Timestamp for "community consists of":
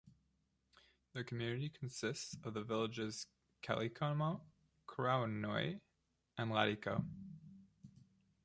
1.23-2.55